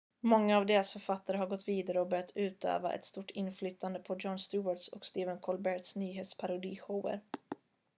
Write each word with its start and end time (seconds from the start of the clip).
många 0.21 0.57
av 0.57 0.65
deras 0.65 0.93
författare 0.93 1.37
har 1.37 1.47
gått 1.47 1.67
vidare 1.67 1.99
och 2.01 2.07
börjat 2.07 2.31
utöva 2.35 2.93
ett 2.93 3.05
stort 3.05 3.31
inflytande 3.31 3.99
på 3.99 4.15
jon 4.19 4.39
stewarts 4.39 4.87
och 4.87 5.05
stephen 5.05 5.39
colberts 5.39 5.95
nyhetsparodishower 5.95 7.21